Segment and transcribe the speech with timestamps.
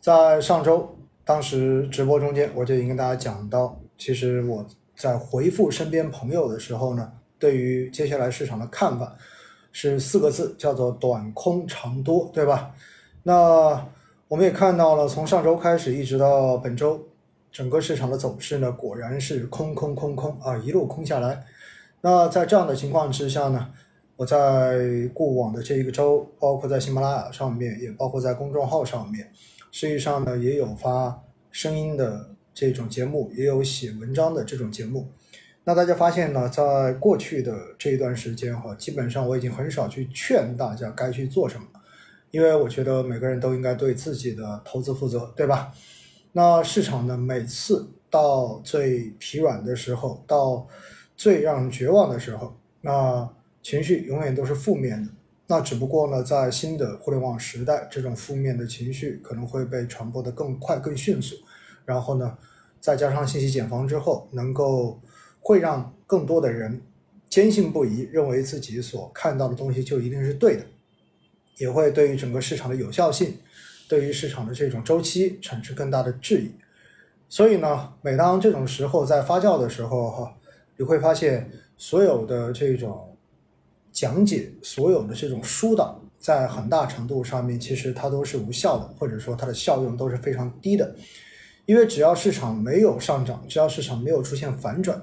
[0.00, 4.64] 在上周，当时直播中间，我就已经跟大家讲到，其实我
[4.96, 9.14] 在回复身边朋友的时候呢，对于接下来市场的看法
[9.72, 12.74] 是四个字，叫做短空长多，对吧？
[13.24, 13.86] 那
[14.26, 16.98] 我们也看到了，从上周开始一直到本周，
[17.52, 21.44] 整个市场的走势呢，果然是空空空空啊，一路空下来。
[22.00, 23.68] 那在这样的情况之下呢，
[24.16, 29.30] 我在过往的这一个周，包括在喜马拉雅上面，也包括在公众号上面。
[29.70, 35.10] 实际上呢，也有发声音的这种节目，也有写文章的这种节目。
[35.64, 41.66] 那大家发现呢，在过去的这一段时间哈，基本上我已经很少去劝大家该去做什么，
[42.30, 45.72] 因为我觉得每个人都应该对自己的投资负责，对吧？
[46.32, 50.66] 那市场呢，每次到最疲软的时候，到
[51.16, 53.28] 最让人绝望的时候，那
[53.62, 55.10] 情绪永远都是负面的。
[55.50, 61.34] 那只不过呢，在新的互联网时代，这种负面的情绪可能会被传播的更快、更迅速。
[61.84, 62.38] 然后呢，
[62.80, 65.00] 再加上信息茧房之后，能够
[65.40, 66.80] 会让更多的人
[67.28, 70.64] 坚信不疑，认为自己所看到的东西就一定是对的，
[71.58, 73.36] 也会对于整个市场的有效性，
[73.88, 76.52] 对于市场的这种周期产生更大的质疑。
[77.28, 80.32] 所以呢，每当这种时候在发酵的时候，哈，
[80.76, 83.08] 你会发现所有的这种。
[83.92, 90.94] 讲解所有的这种疏导，在很大程度上面，其实它都是无效的，或者说它的效用都是非常低的。
[91.66, 95.00] 因为只要市场没有上涨，只要市场没有出现反转，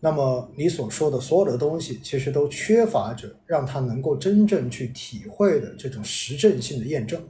[0.00, 7.22] 那么你所说的所有的东西，其实都缺乏着让它能够真正去体会的这种实证性的验证。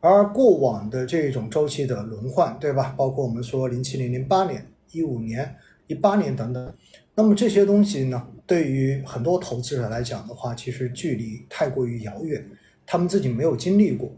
[0.00, 2.92] 而过往的这种周期的轮换，对吧？
[2.98, 5.54] 包括我们说零七年、零八年、一五年、
[5.86, 6.74] 一八年等等。
[7.14, 12.46] 那么这些东西呢，对于很多投资者来讲的话，其实距离太过于遥远，
[12.84, 14.12] 他们自己没有经历过，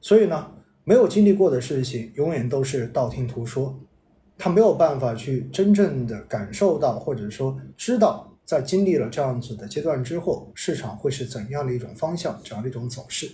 [0.00, 0.48] 所以呢，
[0.84, 3.76] 没有经历过的事情，永远都是道听途说，
[4.38, 13.28] 他没有办法去真正的感受到，或者说知道，在经历了这样子的阶段之后，市场会是怎样的一种方向，怎样的一种走势。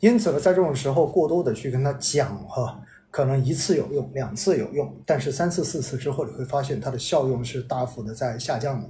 [0.00, 2.82] 因此呢，在这种时候过多的去跟他讲哈。
[3.10, 8.88] 可能一次有用，两次有用，但是三次、四次之后，你会发现它的效用是大幅的在下降的。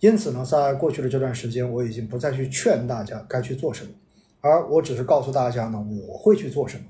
[0.00, 3.90] 因此呢，在过去的这段时间，我已经不再去劝大家该去做什么，
[4.40, 6.84] 而我只是告诉大家呢，我会去做什么。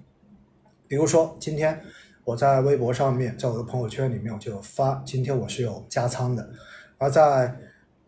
[0.88, 1.80] 比如说，今天
[2.24, 6.48] 我在微博上面，在我的朋友圈里面，我就发今天我是有加仓的。
[6.98, 7.56] 而在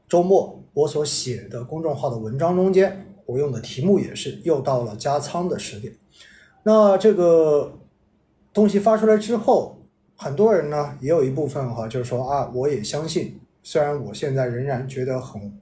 [0.09, 5.93] 周末我所写的公众号的文章中间，我用的题目也是又到了加仓的时点。
[6.63, 7.75] 那这个。
[8.51, 9.79] 东西发出来之后，
[10.17, 13.39] 很多人呢也有一部分哈，就是说啊，我也相信，
[13.71, 15.53] 虽然我现在仍然觉得很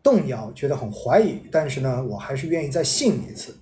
[0.00, 3.52] 动摇，觉得很怀疑，但是呢，我还是愿意再信一次。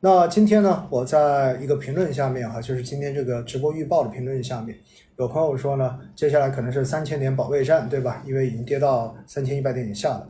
[0.00, 4.74] 那今天呢，我在一个评论下面哈，就是今天这个直播预报的评论下面，
[5.18, 8.22] 有朋友说呢，接下来可能是三千点保卫战，对吧？
[8.26, 10.26] 因为已经跌到三千一百点以下了。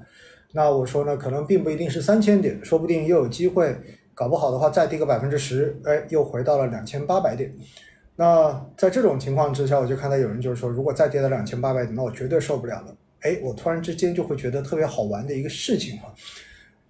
[0.51, 3.77] 那我说呢，可能并不一定是三千点，说不定又有机会。
[4.15, 7.55] 搞不好的话，再跌个百分之十，哎，又回到了两千八百点。
[8.17, 12.97] 那在这种情况之下，我就看到有人就是说，如果再跌到两千八百点，那我绝对受不了了。
[13.21, 16.15] 哎，我突然之间就会觉得特别好玩的一个事情哈。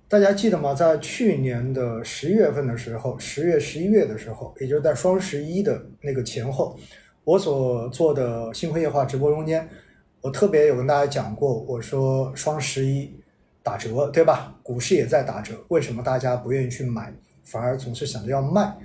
[0.08, 0.74] 大家记得吗？
[0.74, 6.78] 在去年的十月份的时候，十月、十一月的时候，也就是在双十一的那个前后，
[7.24, 9.68] 我所做的新辉夜话直播中间，
[10.20, 13.12] 我特别有跟大家讲过，我说双十一。
[13.66, 14.54] 打折，对吧？
[14.62, 17.10] 股市也在打折，为什么大家不愿意去买，
[17.44, 18.76] 反而总是想着要卖？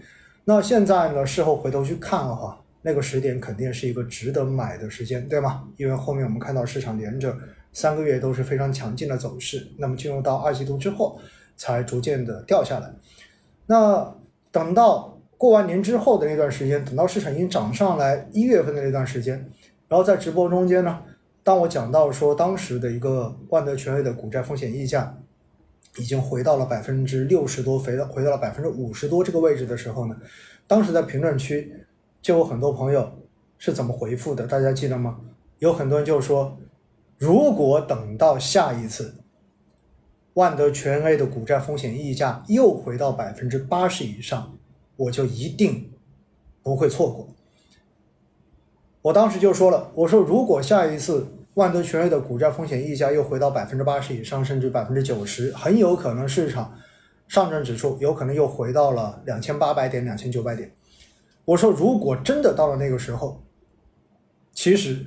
[0.50, 1.24] 那现在呢？
[1.24, 5.64] 事后回头去看的话，那个时点肯定是一个值得买的时间，对吗？
[5.78, 7.38] 因为后面我们看到市场连着
[7.72, 11.20] 三个月都是非常强劲的走势，那么进入到二季度之后，
[11.56, 12.92] 才逐渐的掉下来。
[13.68, 14.12] 那
[14.52, 19.36] 等到过完年之后的那段时间，等到市场已经涨上来一月份的那段时间，
[19.88, 21.00] 然后在直播中间呢？
[21.44, 25.16] 当我讲到说当时的一个万德全 A 的股债风险溢价
[25.98, 30.16] 已经回到了百分之六十多，回到回到了百分之五十多这个位置的时候呢，
[30.68, 31.74] 当时在评论区
[32.22, 33.12] 就有很多朋友
[33.58, 34.46] 是怎么回复的？
[34.46, 35.20] 大家记得吗？
[35.58, 36.58] 有很多人就说，
[37.18, 39.16] 如果等到下一次
[40.36, 44.58] 万德全 A 的股债风险溢价又回到百分之八十以上，
[44.96, 45.92] 我就一定
[46.64, 47.28] 不会错过。
[49.02, 51.28] 我当时就说了，我说如果下一次
[51.60, 56.74] 万德全 A 的股债风险溢价又回到百分之八十以上，甚至百分之九十，很有可能市场
[57.28, 60.72] 上证指数有可能又回到了两千八百点、两千九百点。
[61.44, 63.44] 我说如果真的到了那个时候，
[64.54, 65.06] 其实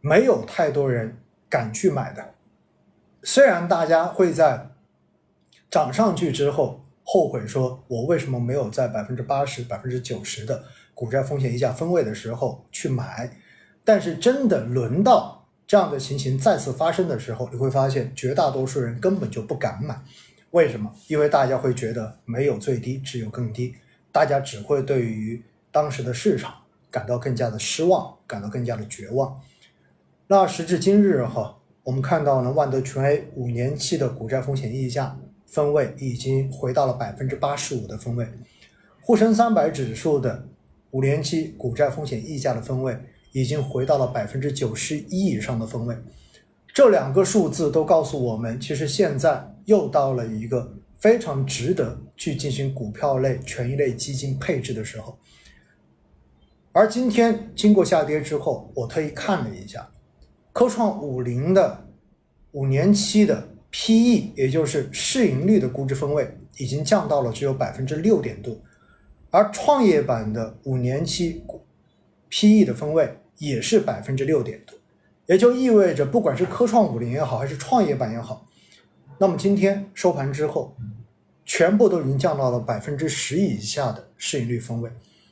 [0.00, 1.18] 没有太多人
[1.50, 2.24] 敢去买的。
[3.22, 4.70] 虽然大家会在
[5.70, 10.64] 涨上去之后后悔说我为什么没有在百分之八十、百分之九十的
[10.94, 13.36] 股债风险溢价分位的时候去买。
[13.84, 15.41] 但是真的轮到
[15.72, 19.98] 这样的情形再次发生的时候，你会发现绝大多数人根本就不敢买。
[20.50, 20.92] 为什么？
[21.08, 23.74] 因为大家会觉得没有最低，只有更低。
[24.12, 26.52] 大家只会对于当时的市场
[26.90, 29.40] 感到更加的失望，感到更加的绝望。
[30.26, 38.28] 那时至今日哈，我们看到呢，万德全 A 五年期的股债风险溢价分位已经回到了百分之八十五的分位，
[39.00, 40.46] 沪深三百指数的
[40.90, 42.94] 五年期股债风险溢价的分位
[43.32, 45.96] 已经回到了百分之九十一以上的分位。
[46.72, 50.72] 这两个数字都告诉我们，其实现在又到了一个。
[51.02, 55.18] 非常值得去进行股票类、权益类基金配置的时候，
[56.70, 59.90] 而今天经过下跌之后，我特意看了一下，
[60.52, 61.88] 科创五零的
[62.52, 68.56] 五年期的 PE，也就是市盈率的估值分位，已经降到了只有百分之六点多，
[69.30, 71.42] 而创业板的五年期
[72.30, 73.12] PE 的分位
[73.42, 74.78] 也是百分之六点多，
[75.26, 78.46] 也就意味着，不管是科创五零也好，还是创业板也好。
[79.18, 80.76] 那么今天收盘之后，
[81.44, 84.88] 全部都已经降到了百分之十以下的市盈率分位，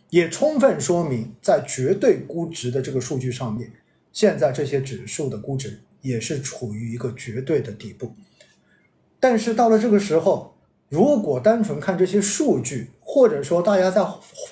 [0.09, 3.71] 也充分说明在绝对估值的这个数据上面，
[4.13, 8.13] 现在这些指数的估值也是处于一个绝对的底部。
[9.21, 10.57] 但是到了这个时候，
[10.89, 14.05] 如果单纯看这些数据，或者说大家再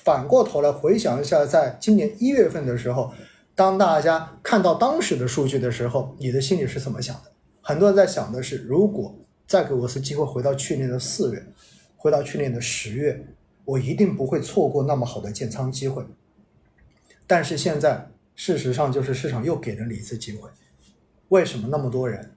[0.05, 3.13] 反过头来回想一下，在今年一月份的时候，
[3.59, 7.33] 当大家看到当时的数据的时候，你的心里是怎么想的？
[7.61, 9.19] 很多人在想的是，如果
[9.49, 11.45] 再给我一次机会，回到去年的四月，
[11.97, 13.27] 回到去年的十月，
[13.65, 16.05] 我一定不会错过那么好的建仓机会。
[17.27, 20.49] 但是现在，事实上就是市场又给了你一次机会。
[21.31, 22.31] 为什么那么多人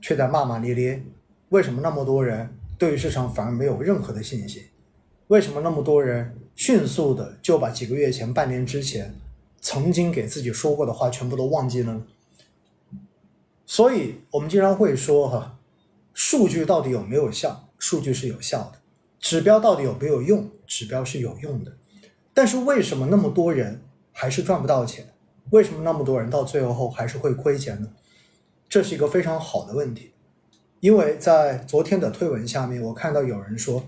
[0.00, 1.04] 却在骂骂咧咧？
[1.50, 4.64] 为什么那么多人对于市场反而没有任何的信心？
[5.28, 9.14] 为什么那么多人迅速的就把几个月前、半年之前
[9.62, 12.02] 曾经给自己说过的话全部都忘记了呢？
[13.64, 15.58] 所以，我们经常会说，哈，
[16.12, 17.68] 数据到底有没有效？
[17.78, 18.80] 数据是有效的。
[19.18, 20.50] 指标到底有没有用？
[20.66, 21.72] 指标是有用的。
[22.34, 25.14] 但是，为什么那么多人还是赚不到钱？
[25.50, 27.88] 为什么那么多人到最后还是会亏钱呢？
[28.68, 30.12] 这是一个非常好的问题。
[30.80, 33.84] 因为在昨天的推文下面，我看到有人说，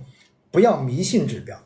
[0.52, 1.58] 不要迷信指标。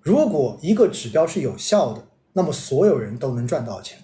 [0.00, 3.98] 如果一个指标是有效的，那么所有人都能赚到钱。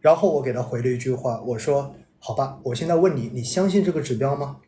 [0.00, 1.94] 然后我给他回了一句话，我说。
[2.24, 4.58] 好吧，我现在问你，你相信这个指标吗？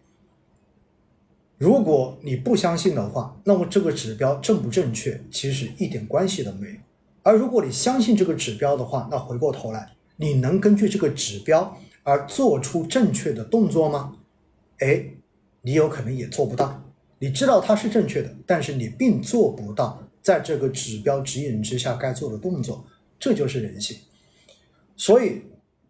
[1.57, 6.75] 如果你不相信的话，那么这个指标正不正确，其实一点关系都没有。
[7.23, 14.17] 而如果你相信这个指标的话，那回过头来，你能根据这个指标而做出正确的动作吗？
[14.81, 15.11] 哎，
[15.63, 16.83] 你有可能也做不到。
[17.21, 22.85] 你知道它是正确的，但是你并做不到在这个指标指引之下该做的动作，
[23.21, 23.97] 这就是人性。
[24.97, 25.43] 所以。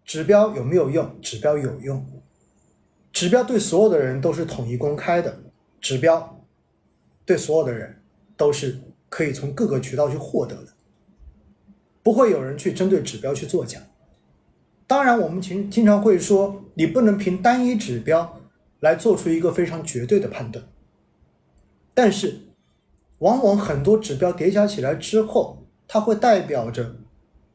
[0.07, 1.19] 指标有没有用？
[1.23, 2.07] 指标有用，
[3.11, 5.41] 指标对所有的人都是统一公开的，
[5.81, 6.45] 指标
[7.25, 8.03] 对所有的人
[8.37, 8.79] 都是
[9.09, 10.75] 可以从各个渠道去获得的，
[12.03, 13.81] 不会有人去针对指标去作假。
[14.87, 18.43] 当然，我们经经常会说，你不能凭单一指标
[18.81, 20.63] 来做出一个非常绝对的判断，
[21.95, 22.41] 但是
[23.25, 26.97] 往往很多指标叠加起来之后，它会代表着。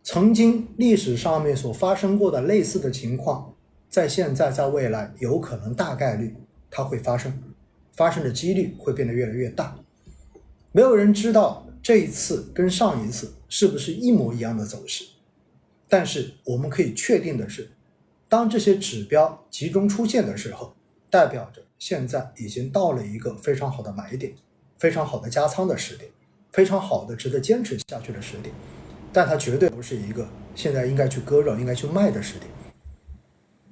[0.01, 3.54] 曾经历史上面所发生过的类似的情况，
[3.88, 6.35] 在现在在未来有可能大概率
[6.71, 7.31] 它会发生，
[7.92, 9.78] 发生的几率会变得越来越大。
[10.71, 15.06] 没有人知道这一次跟上一次是不是一模一样的走势，
[15.88, 17.69] 但是我们可以确定的是，
[18.28, 20.73] 当这些指标集中出现的时候，
[21.11, 24.33] 代表着现在已经到了一个非常好的买点，
[24.80, 26.09] 非常好的加仓的时点，
[26.52, 28.54] 非常好的值得坚持下去的时点。
[29.12, 32.50] 但它绝对不是一个现在应该去割肉、应该去卖的时点。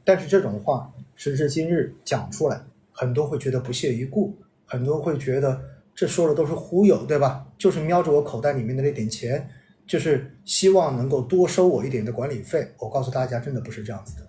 [0.04, 2.62] 但是这种话时至今日讲出来，
[2.92, 4.36] 很多会觉得不屑一顾，
[4.66, 5.62] 很多会觉得
[5.96, 7.48] 这说的都是忽悠，对吧？
[7.58, 9.50] 就是瞄着我口袋里面的那点钱，
[9.86, 12.74] 就是希望能够多收我一点的管理费。
[12.80, 14.28] 我告诉大家，真的不是这样子的。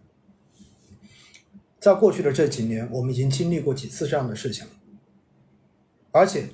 [1.80, 4.72] 在过去的这几年，我们已经经历过几次这样的事情了，
[6.10, 6.48] 而且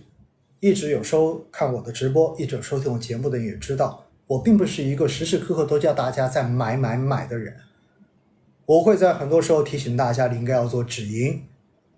[0.65, 4.07] 一直有收看我的直播、一直有收听我节目的也知道。
[4.27, 7.55] 我并不是一个时时刻刻都叫大家在买买买的人，
[8.65, 11.43] 我会在很多时候提醒大家，你应该要做止盈。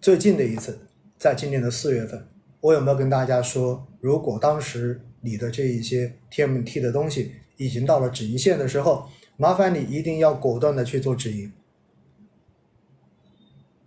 [0.00, 0.80] 最近的一次，
[1.16, 2.26] 在今年的四月份，
[2.61, 9.06] 我有没有跟大家说，如果当时你的这一些 TMT 的东西已经到了止盈线的时候，
[9.37, 11.52] 麻烦你一定要果断的去做止盈。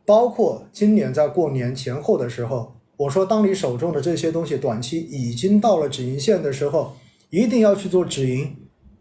[0.05, 6.97] 包括今年在过年前后的时候，我说，当你手中的这些东西短期已经到了止盈线的时候，
[7.29, 8.57] 一定要去做止盈，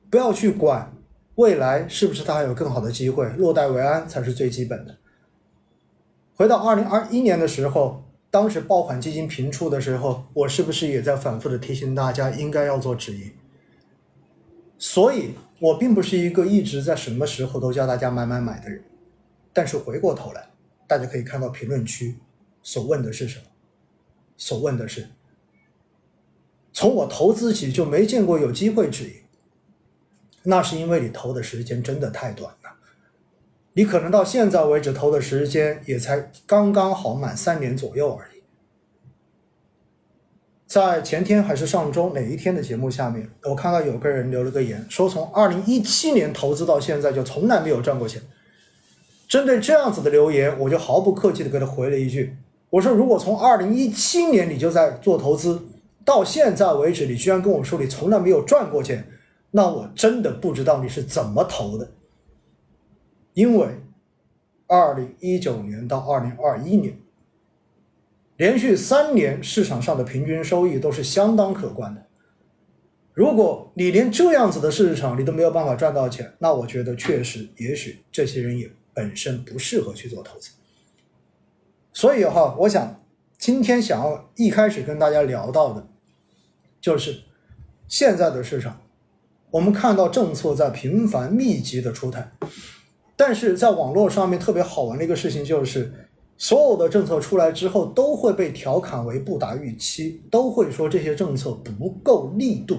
[0.08, 0.94] 不要去管
[1.34, 4.98] 未来是不是它还有更好的机会，落袋为安才是最基本的。
[6.36, 13.32] 回到二零二一年的时候，当时爆款基金频出的时候，我是不是也在反复的提醒大家应该要做止盈？
[14.78, 18.80] 所以，我并不是一个一直在什么时候都教大家买买买的人。
[19.52, 20.50] 但是回过头来，
[20.86, 22.14] 大家可以看到评论区
[22.62, 23.44] 所问的是什么？
[24.38, 25.11] 所问的是：
[26.73, 29.11] 从我投资起就没见过有机会止盈，
[30.45, 32.71] 那是因为你投的时间真的太短了。
[33.75, 38.38] 你可能到现在为止投的时间也才刚刚好满三年左右而已。
[40.66, 48.23] 在前天还是上周哪一天的节目下面，我看到有个人留了个言，说从二零一七年投资到现在就从来没有赚过钱。
[49.26, 52.37] 针对这样子的留言，我就毫不客气的给他回了一句。
[52.70, 55.62] 我说，如果从二零一七年你就在做投资，
[56.04, 59.08] 到现在为止，你居然跟我说你从来没有赚过钱，
[59.52, 61.90] 那我真的不知道你是怎么投的。
[63.32, 63.80] 因为
[64.66, 66.98] 二零一九年到二零二一年，
[68.37, 72.04] 连续三年市场上的平均收益都是相当可观的。
[73.14, 80.50] 如果你连这样子的市场你都没有办法赚到钱，那我觉得确实，也许这些人也本身不适合去做投资。
[81.98, 83.02] 所以哈，我想
[83.38, 85.84] 今天想要一开始跟大家聊到的，
[86.80, 87.22] 就是
[87.88, 88.80] 现在的市场，
[89.50, 92.30] 我们看到政策在频繁密集的出台，
[93.16, 95.92] 但是在网络上面特别好玩的一个事情就是，
[96.36, 102.78] 所有的政策出来之后都会被调侃为不达预期，都会说这些政策不够力度。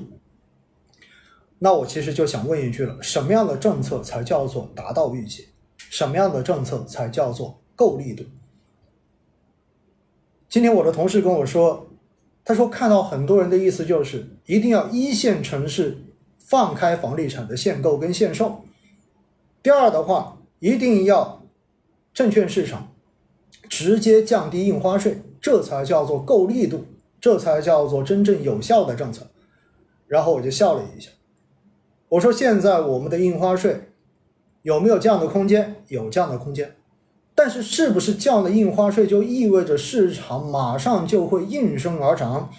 [1.57, 5.49] 那我其实就想问一句了，什么样的政策才叫做达到预期？
[5.77, 8.23] 什么样的政策才叫做够力度？
[10.49, 11.87] 今天我的同事跟我说，
[12.43, 15.99] 他说看到很多人的意思就是一定要一线城市
[16.39, 18.63] 放开房地产的限购跟限售。
[19.61, 21.45] 第二的话，一定要
[22.15, 22.91] 证券市场
[23.69, 26.83] 直接降低印花税，这才叫做够力度，
[27.21, 29.27] 这才叫做真正有效的政策。
[30.07, 31.11] 然后我就笑了一下，
[32.07, 33.91] 我说现在我们的印花税
[34.63, 35.75] 有没有降的空间？
[35.89, 36.75] 有降的空间。
[37.41, 42.51] 但是，是不是降了印花税就意味着市场马上就会应声而涨？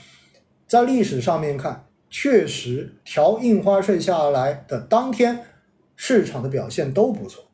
[0.66, 5.44] 在历史上面看，确实调印花税下来的当天，
[5.96, 7.44] 市场的表现都不错。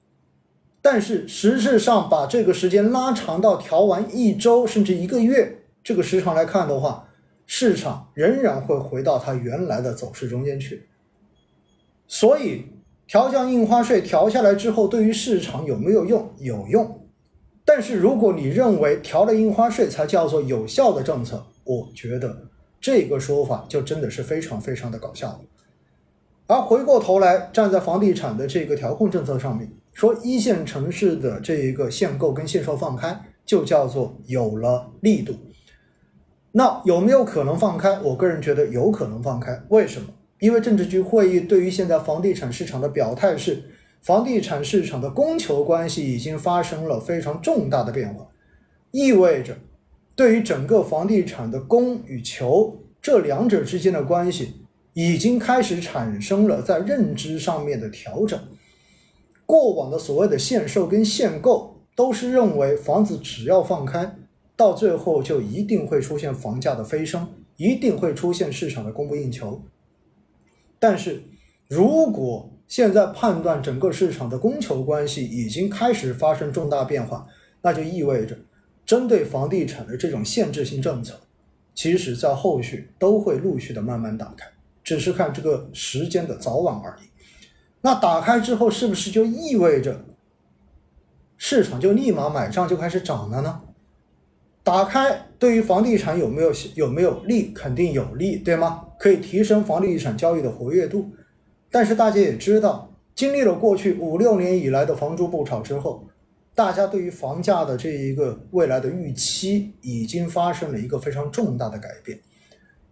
[0.80, 7.08] 但是，实质上把这个时间拉长到调完一周甚至一个月这个时长来看的话，
[7.44, 10.86] 市场仍然会回到它原来的走势中间去。
[12.06, 12.66] 所以，
[13.08, 16.30] 调降印花税调下来之后，对于市场有没有用？
[16.38, 17.02] 有用。
[17.68, 22.44] 但是如果你认为调了印花税才叫做有效的政策，我觉得
[22.80, 25.40] 这个说法就真的是非常非常的搞笑。
[26.46, 35.34] 而回过头来站在房地产的这个调控政策上面，说一线城市的这一个限购跟限售放开，就叫做有了力度。
[36.52, 37.98] 那有没有可能放开？
[37.98, 39.60] 我个人觉得有可能放开。
[39.70, 40.06] 为什么？
[40.38, 43.64] 因为政治局会议对于现在房地产市场的表态是。
[44.06, 48.24] 房地产市场的供求关系已经发生了非常重大的变化，
[48.92, 49.58] 意味着
[50.14, 58.38] 对于整个房地产的供与求这两者之间的关系已经开始产生了在认知上面的调整。
[59.44, 64.14] 过往的所谓的限售跟限购都是认为房子只要放开，
[64.54, 69.60] 到最后就一定会出现房价的飞升，一定会出现市场的供不应求。
[70.78, 71.24] 但是
[71.66, 77.26] 如果现在判断整个市场的供求关系已经开始发生重大变化，
[77.62, 78.36] 那就意味着
[78.84, 81.14] 针对房地产的这种限制性政策，
[81.74, 84.46] 其实在后续都会陆续的慢慢打开，
[84.82, 87.08] 只是看这个时间的早晚而已。
[87.82, 90.04] 那打开之后，是不是就意味着
[91.36, 93.60] 市场就立马买账就开始涨了呢？
[94.64, 97.52] 打开对于房地产有没有有没有利？
[97.52, 98.84] 肯定有利，对吗？
[98.98, 101.12] 可以提升房地产交易的活跃度。
[101.70, 106.04] 但是大家也知道，经历了过去五六年以来的房住不炒之后，
[106.54, 112.18] 大家对于房价的这一个未来的预期已经发生了一个非常重大的改变。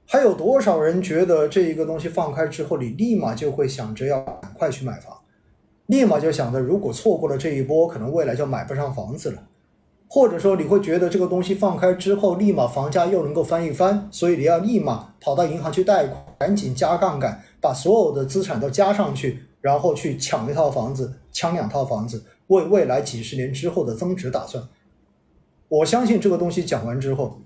[0.06, 5.16] 还有多少人觉得这一个东西放开之后，你立马就会想着要赶快去买房，
[5.86, 9.42] 立马就想着如果错过了这一波，可能未来就买不上房子了。
[10.08, 24.62] 或者说你会觉得这个东西放开之后，立马房价又能够翻一番，所以你要立马跑到银行去贷款，赶紧加杠杆，把所有的资产都加上去，然后去抢一套房子，抢两套房子，为未来几十年之后的增值打算。
[25.68, 27.40] 我相信这个东西讲完之后，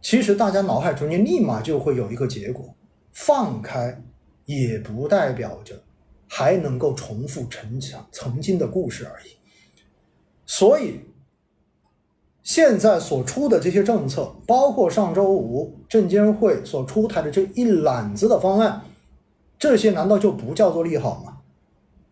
[0.00, 2.74] 其实大家脑海中间立马就会有一个结果：
[3.12, 4.02] 放开
[4.46, 5.82] 也不代表着
[6.28, 9.32] 还能够重复曾强曾经的故事而已。
[10.46, 11.00] 所以，
[12.46, 18.82] 现在所出的这些政策，包括上周五证监会所出台的这一揽子的方案，
[19.58, 21.38] 这些难道就不叫做利好吗？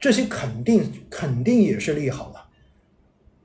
[0.01, 2.51] 这些肯定肯定也是利好啊。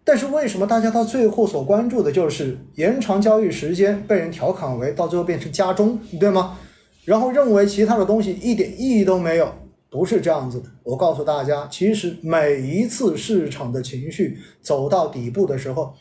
[0.03, 6.57] 但是为什么大家到最后所关注的就是延长交易时间，被人调侃为到最后变成加钟，对吗？
[7.05, 9.47] 然后认为其他的东西一点意义都没有。
[9.91, 15.93] 不是这样子的，我告诉大家，其实每一次市场的情绪走到底部的时候，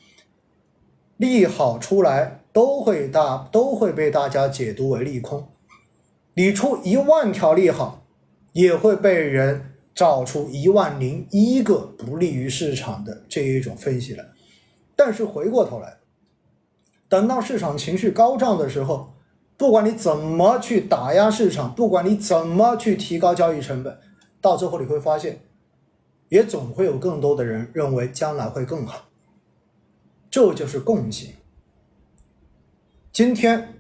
[1.18, 5.46] 利好出来都会大都会被大家解读为利空，
[6.32, 8.06] 你出一万条利好，
[8.54, 14.24] 也会被人找出一万零一个不利于市场的这一种分析来。
[14.96, 15.98] 但是回过头来，
[17.08, 19.10] 等到市场情绪高涨的时候。
[19.58, 23.98] 不管你怎么去打压市场，不管你怎么去提高交易成本，
[24.40, 25.40] 到最后你会发现，
[26.28, 29.07] 也总会有更多的人认为将来会更好。
[30.38, 31.34] 这就是共性。
[33.10, 33.74] 今天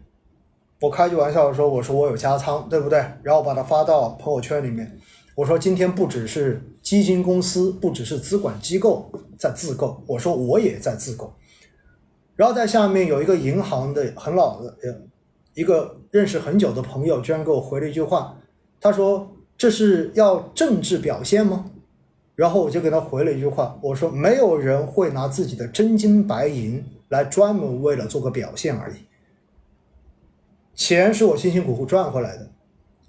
[0.80, 2.98] 我开句玩笑说，我说我有加仓，对不对？
[3.22, 4.98] 然后把它发到朋友圈里面，
[5.36, 11.32] 我说今天不只是基金公司，不只是资管机构在自购，我说我也在自购。
[12.34, 14.76] 然后在下面有一个银行的很老的。
[15.54, 18.36] 一个认识很久的朋友居然给我回了一句话，
[18.80, 21.70] 他说：“这是要政治表现吗？”
[22.38, 28.94] 然后我就给他回了一句话，我说：“没有人会拿自己的真金白银来专门为了做个表现而已。
[30.72, 32.48] 钱是我辛辛苦苦赚回来的，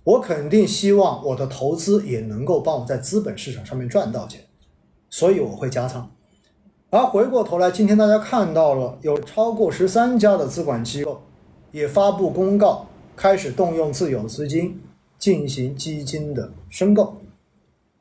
[0.04, 4.42] 我肯定希望我的投资也能够帮我在资本市场上面赚到钱，
[5.12, 6.10] 所以我会加仓。
[6.90, 11.22] 而回过头来，今天大家看到了有超过十三家的资管机构。
[11.72, 14.82] 也发布公告，开始动用自有资金
[15.20, 17.18] 进行基金的申购，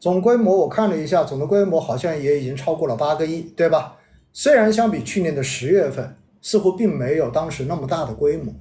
[0.01, 3.97] 总规模我看了一下，总的规模好像也已经超过了八个亿，对吧？
[4.33, 8.55] 虽然相比去年的十月份，似乎并没有当时那么大的规模，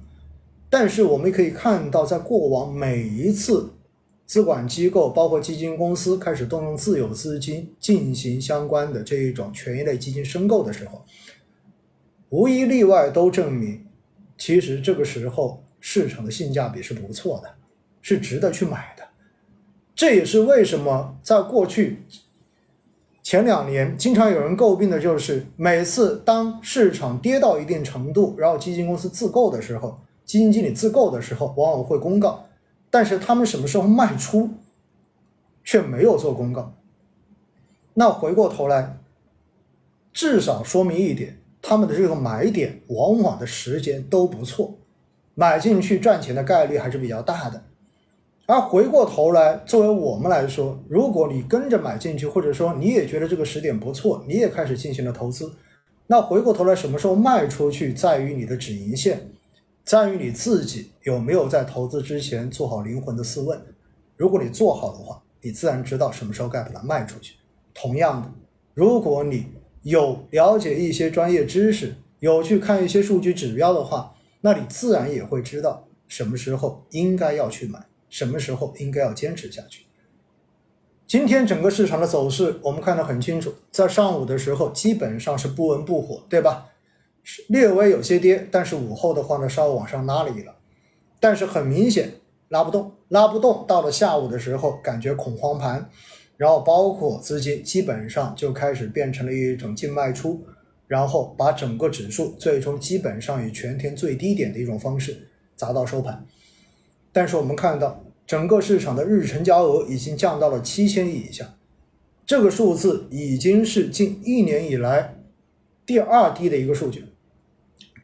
[0.68, 3.70] 但是我们可以看到，在过往每一次
[4.26, 11.04] 资管机构，包括基金公司开始动用自有资金进行相关的这一种权益类基金申购的时候，
[12.30, 13.86] 无一例外都证明。
[14.36, 17.48] 其实这个时候市场的性价比是不错的，
[18.02, 19.07] 是值得去买的。
[19.98, 22.04] 这也是为什么在过去
[23.20, 32.46] 前两年，经常有人诟病的就是每次当市场跌到一定程度，然后基金公司自购的时候，基金经理自购的时候，往往会公告，
[32.90, 34.48] 但是他们什么时候卖出，
[35.64, 36.72] 却没有做公告。
[37.94, 39.00] 那回过头来，
[40.12, 41.40] 至少说明一点。
[41.60, 44.78] 他们的这个买点往往的时间都不错，
[45.34, 47.64] 买进去赚钱的概率还是比较大的。
[48.48, 55.52] 而回过头来，作为我们来说，如果你跟着买进去，或者说你也觉得这个时点不错，你也开始进行了投资，
[56.06, 59.28] 那回过头来什么时候卖出去，在于你的止盈线，
[59.84, 63.60] 在于你自己有没有在投资之前做好灵魂的四问。
[64.16, 67.34] 如果你做好的话，你自然知道什么时候该把它卖出去。
[67.74, 68.30] 同样的，
[68.72, 69.44] 如果你
[69.82, 77.78] 有了解一些专业知识，有去看一些数据指标的话，那你自然也会知道什么时候应该要去买，
[78.08, 79.86] 什么时候应该要坚持下去。
[81.06, 86.66] 今天整个市场的走势我们看得很清楚，在上午的时候基本上是不温不火，对吧？
[87.48, 90.54] 略微有些跌，但是午后的话呢，稍微往上拉了一拉，
[91.20, 92.12] 但是很明显
[92.48, 93.64] 拉不动，拉不动。
[93.66, 95.88] 到了下午的时候，感觉恐慌盘。
[96.36, 100.46] 然后包括资金基本上就开始变成了一种净卖出，
[100.86, 106.24] 然后把整个指数最终基本上以全天最低点的一种方式砸到收盘。
[107.18, 111.56] 但是我们看到整个市场的日成交额已经降到了七千亿以下，
[112.24, 115.16] 这个数字已经是近一年以来
[115.84, 117.06] 第二低的一个数据。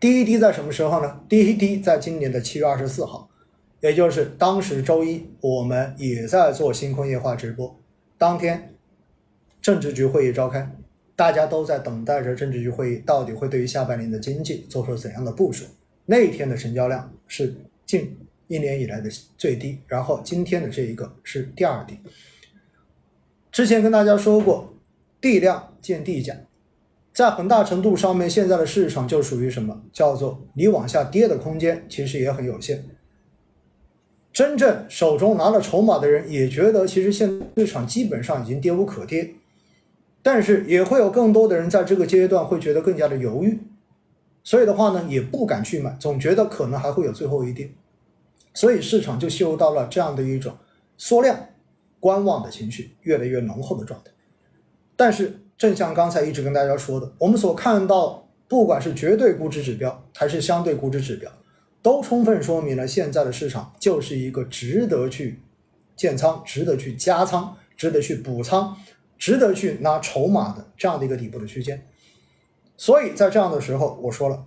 [0.00, 1.20] 第一低在什么时候呢？
[1.29, 3.31] 第一低在今年的七月二十四号，
[3.83, 7.79] 也就是当时周一我们也在做星空夜话直播。
[8.18, 8.74] 当天，
[9.62, 10.68] 政治局会议召开，
[11.14, 15.66] 大家都在等待着政治局会议到底会对于下半年的经济做出怎样的部署。
[16.05, 17.55] 那一天的成交量是
[17.87, 18.16] 近
[18.48, 21.98] 一年以来的最低，然后今天的这一个是第二低。
[23.50, 24.74] 之前跟大家说过，
[25.20, 26.35] 地量见地价，
[27.12, 32.85] 在很大程度上面，现在的市场就属于什么叫做你往下跌的空间其实也很有限。
[34.33, 39.35] 真正手中拿了筹码的人也觉得，其实现在市场基本上已经跌无可跌，
[40.22, 43.61] 但是也会有更多的人在这个阶段会觉得更加的犹豫，
[44.42, 47.70] 所以的话呢，也不敢去买，总觉得可能还会有最后一跌，
[48.55, 50.57] 所以市场就陷入到了这样的一种
[50.97, 51.49] 缩量、
[52.01, 54.11] 观望的情绪越来越浓厚的状态。
[54.97, 61.31] 但是，正像刚才一直跟大家说的，我们所看到，不管是绝对估值指标还是相对估值指标，
[61.83, 65.40] 都充分说明了现在的市场就是一个值得去
[65.97, 68.77] 建仓、值得去加仓、值得去补仓、
[69.19, 71.85] 值得去拿筹码的这样的一个底部的区间。
[72.77, 74.47] 所以在这样的时候，我说了，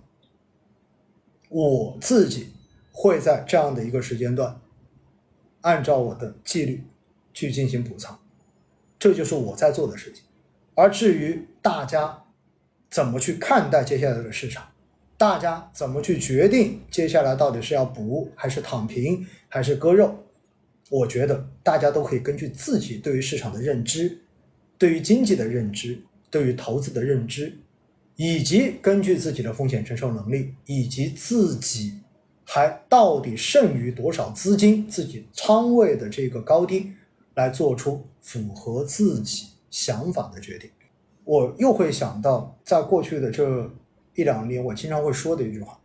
[1.50, 2.52] 我自己
[3.00, 4.60] 会在这样的一个时间段，
[5.60, 6.82] 按照我的纪律
[7.32, 8.18] 去进行补仓，
[8.98, 10.24] 这就是我在做的事情。
[10.74, 12.24] 而至于大家
[12.90, 14.72] 怎么去看待接下来的市场，
[15.16, 20.24] 大家怎么去决定接下来到底是要补还是躺平还是割肉，
[20.90, 24.18] 我觉得大家都可以根据自己对于市场的认知、
[24.76, 27.56] 对于经济的认知、对于投资的认知，
[28.16, 32.00] 以及根据自己的风险承受能力，以及自己
[32.50, 36.94] 还到底剩余多少资金、自己仓位的这个高低，
[37.34, 39.48] 来做出符合自己。
[39.70, 40.70] 想法的决定，
[41.24, 43.70] 我又会想到，在过去的这
[44.14, 45.78] 一两年，我经常会说的一句话。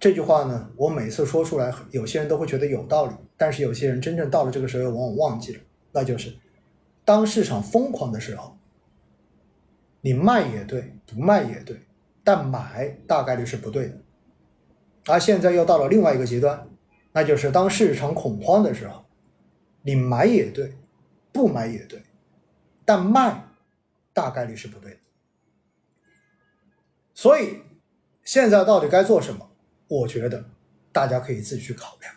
[0.00, 5.60] 这句话呢，我每次说出来，有些人都会觉得有道理，但是有些人真正到了这个时候，往往忘记了。
[5.92, 6.36] 那就是，
[7.04, 8.58] 当市场疯狂的时候，
[10.00, 11.80] 你卖也对，不卖也对，
[12.24, 13.96] 但买大概率是不对的。
[15.06, 16.68] 而现在又到了另外一个极端，
[17.12, 19.04] 那就是当市场恐慌的时候，
[19.82, 20.76] 你买也对，
[21.32, 22.02] 不买也对。
[22.84, 23.44] 但卖
[24.12, 24.98] 大概率是不对的，
[27.12, 27.62] 所以
[28.22, 29.50] 现在到底该做什么？
[29.88, 30.44] 我觉得
[30.92, 32.12] 大家可以自己去考量。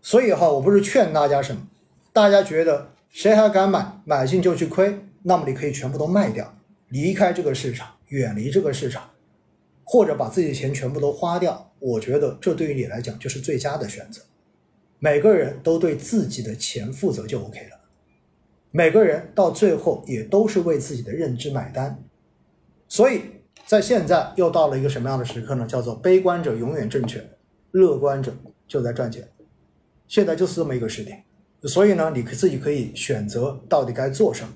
[0.00, 1.66] 所以哈，我不是劝大家什么，
[2.12, 6.54] 大家觉得谁还敢买，买进就去亏，那么你可以全部都卖掉，
[6.88, 9.10] 离开这个市场，远离这个市场，
[9.84, 11.72] 或者把自己的钱全部都花掉。
[11.78, 14.22] 我觉得这对于你来讲就是最佳的选择。
[14.98, 17.80] 每个人都对自己的钱负责就 OK 了。
[18.70, 22.02] 每个人到最后也都是为自己的认知买单，
[22.88, 23.20] 所以
[23.66, 25.66] 在现在又到了一个什么样的时刻呢？
[25.66, 27.24] 叫做悲观者永远正确，
[27.70, 28.34] 乐观者
[28.66, 29.28] 就在赚钱。
[30.08, 31.22] 现在就是这么一个时点，
[31.62, 34.52] 所以呢，你可自己可以选择到底该做什么。